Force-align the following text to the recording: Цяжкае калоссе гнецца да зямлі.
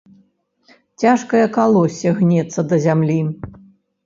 Цяжкае 1.03 1.41
калоссе 1.57 2.15
гнецца 2.21 2.59
да 2.73 2.81
зямлі. 2.89 3.21